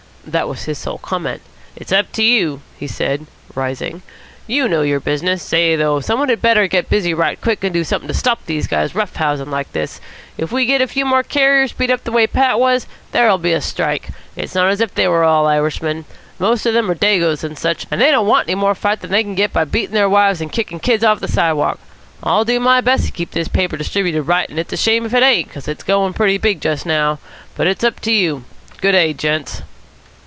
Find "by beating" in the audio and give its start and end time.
19.51-19.95